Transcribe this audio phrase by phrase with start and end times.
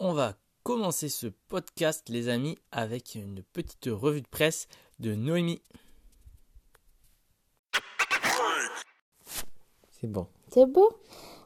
[0.00, 4.66] on va commencer ce podcast, les amis, avec une petite revue de presse
[4.98, 5.62] de Noémie.
[10.00, 10.26] C'est bon.
[10.52, 10.88] C'est beau.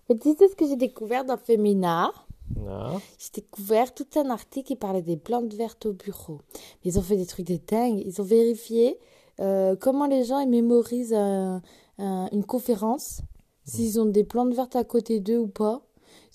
[0.08, 2.12] Mais tu sais ce que j'ai découvert dans Femina
[2.56, 3.00] Non.
[3.18, 6.40] J'ai découvert tout un article qui parlait des plantes vertes au bureau.
[6.84, 8.02] Ils ont fait des trucs de dingue.
[8.04, 8.98] Ils ont vérifié
[9.40, 11.60] euh, comment les gens ils mémorisent un-
[11.98, 13.20] un- une conférence,
[13.64, 15.82] s'ils ont des plantes vertes à côté d'eux ou pas.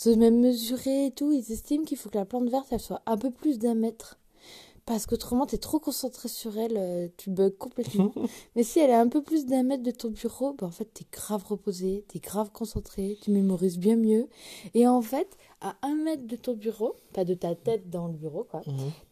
[0.05, 1.31] Ont même mesuré et tout.
[1.31, 4.17] Ils estiment qu'il faut que la plante verte elle soit un peu plus d'un mètre.
[4.89, 8.11] Parce qu'autrement, tu es trop concentré sur elle, euh, tu bugs complètement.
[8.55, 10.91] Mais si elle est un peu plus d'un mètre de ton bureau, bah en fait,
[10.91, 14.27] tu es grave reposé, tu es grave concentré, tu mémorises bien mieux.
[14.73, 18.13] Et en fait, à un mètre de ton bureau, pas de ta tête dans le
[18.13, 18.63] bureau, quoi,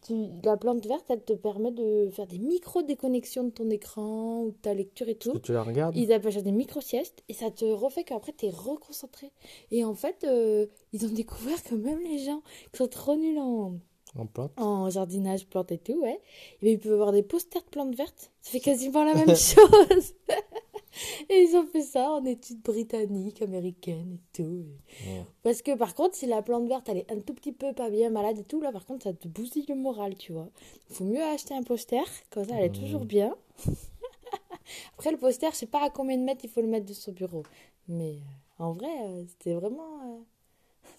[0.02, 4.50] tu, la plante verte, elle te permet de faire des micro-déconnexions de ton écran ou
[4.50, 5.38] de ta lecture et tout.
[5.38, 8.50] tu la regardes Ils appellent ça des micro-siestes et ça te refait qu'après tu es
[8.50, 9.30] reconcentré.
[9.70, 12.42] Et en fait, euh, ils ont découvert que même les gens
[12.72, 13.74] qui sont trop nuls en,
[14.18, 16.20] En plante en jardinage, plantes et tout, ouais,
[16.60, 18.32] eh bien, ils peuvent avoir des posters de plantes vertes.
[18.40, 20.14] Ça fait quasiment la même chose.
[21.30, 24.64] et ils ont fait ça en études britanniques, américaines et tout.
[25.06, 25.24] Ouais.
[25.42, 27.90] Parce que par contre, si la plante verte, elle est un tout petit peu pas
[27.90, 30.48] bien malade et tout, là par contre, ça te bousille le moral, tu vois.
[30.90, 33.36] Faut mieux acheter un poster, comme ça, elle est toujours bien.
[34.94, 36.92] Après, le poster, je sais pas à combien de mètres il faut le mettre de
[36.92, 37.42] son bureau.
[37.88, 40.18] Mais euh, en vrai, euh, c'était vraiment euh,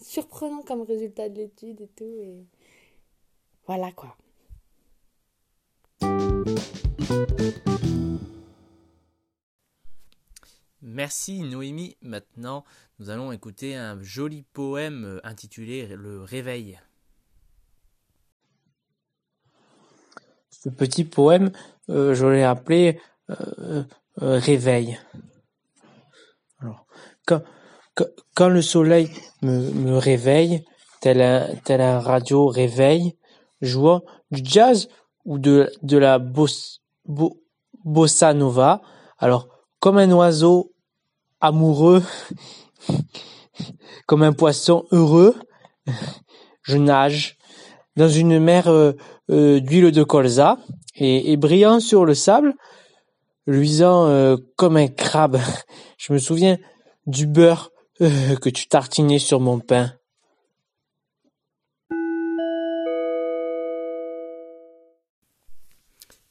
[0.02, 2.20] surprenant comme résultat de l'étude et tout.
[2.22, 2.46] Et...
[3.70, 4.18] Voilà quoi.
[10.82, 11.96] Merci Noémie.
[12.02, 12.66] Maintenant,
[12.98, 16.80] nous allons écouter un joli poème euh, intitulé Le Réveil.
[20.50, 21.52] Ce petit poème,
[21.90, 23.84] euh, je l'ai appelé euh,
[24.24, 24.98] euh, Réveil.
[26.60, 26.88] Alors,
[27.28, 27.44] quand,
[27.94, 29.12] quand, quand le soleil
[29.44, 30.66] me, me réveille,
[31.02, 33.16] tel un, tel un radio réveil,
[33.62, 34.88] jouant du jazz
[35.26, 37.42] ou de, de la boss, bo-
[37.84, 38.82] bossa nova,
[39.18, 39.48] alors
[39.80, 40.74] comme un oiseau
[41.40, 42.04] amoureux,
[44.08, 45.36] comme un poisson heureux,
[46.64, 47.38] je nage
[47.96, 48.94] dans une mer euh,
[49.30, 50.58] euh, d'huile de colza
[50.96, 52.54] et, brillant sur le sable,
[53.46, 55.40] luisant euh, comme un crabe.
[55.98, 56.58] Je me souviens
[57.08, 59.92] du beurre que tu tartinais sur mon pain.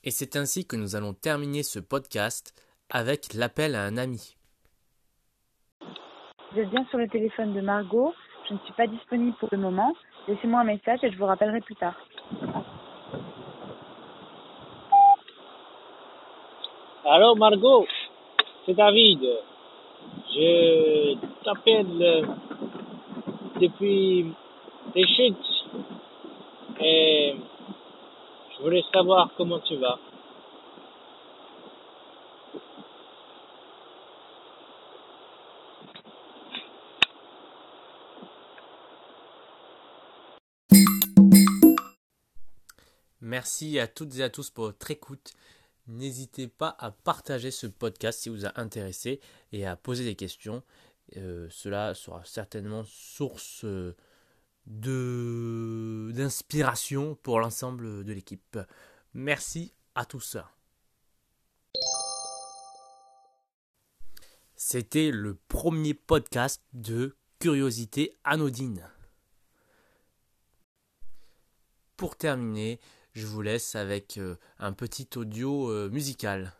[0.04, 2.54] Et c'est ainsi que nous allons terminer ce podcast
[2.90, 4.36] avec l'appel à un ami.
[6.52, 8.14] Vous êtes bien sur le téléphone de Margot.
[8.48, 9.94] Je ne suis pas disponible pour le moment.
[10.26, 11.94] Laissez-moi un message et je vous rappellerai plus tard.
[17.04, 17.86] Allô Margot,
[18.64, 19.20] c'est David.
[20.34, 22.22] Je t'appelle euh,
[23.60, 24.32] depuis
[24.94, 25.36] les chutes
[26.80, 27.34] et
[28.68, 29.98] voulais savoir comment tu vas.
[43.20, 45.32] Merci à toutes et à tous pour votre écoute.
[45.86, 49.20] N'hésitez pas à partager ce podcast si vous a intéressé
[49.52, 50.62] et à poser des questions.
[51.16, 53.96] Euh, cela sera certainement source euh,
[54.68, 58.58] de d'inspiration pour l'ensemble de l'équipe.
[59.14, 60.36] Merci à tous.
[64.56, 68.84] C'était le premier podcast de Curiosité anodine.
[71.96, 72.80] Pour terminer,
[73.12, 76.52] je vous laisse avec euh, un petit audio euh, musical.